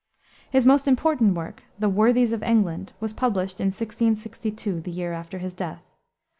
His 0.49 0.65
most 0.65 0.87
important 0.87 1.35
work, 1.35 1.63
the 1.77 1.87
Worthies 1.87 2.31
of 2.33 2.41
England, 2.41 2.93
was 2.99 3.13
published 3.13 3.61
in 3.61 3.67
1662, 3.67 4.81
the 4.81 4.89
year 4.89 5.13
after 5.13 5.37
his 5.37 5.53
death. 5.53 5.83